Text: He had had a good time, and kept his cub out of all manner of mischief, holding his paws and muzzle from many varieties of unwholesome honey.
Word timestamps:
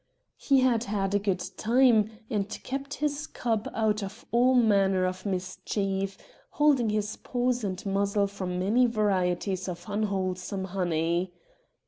He 0.39 0.61
had 0.61 0.85
had 0.85 1.13
a 1.13 1.19
good 1.19 1.43
time, 1.57 2.09
and 2.27 2.49
kept 2.63 2.95
his 2.95 3.27
cub 3.27 3.69
out 3.71 4.01
of 4.01 4.25
all 4.31 4.55
manner 4.55 5.05
of 5.05 5.27
mischief, 5.27 6.17
holding 6.49 6.89
his 6.89 7.17
paws 7.17 7.63
and 7.63 7.85
muzzle 7.85 8.25
from 8.25 8.57
many 8.57 8.87
varieties 8.87 9.69
of 9.69 9.85
unwholesome 9.87 10.63
honey. 10.63 11.35